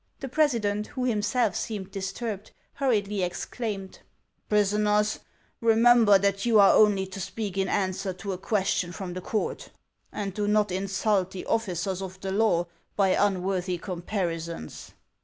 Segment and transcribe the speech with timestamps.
[0.19, 3.99] The president, who himself seemed disturbed, hurriedly exclaimed:"
[4.49, 5.19] Prisoners,
[5.59, 9.69] remember that you are only to speak in answer to a question from the court;
[10.11, 14.95] and do not insult the officers of the law by unworthy comparisons."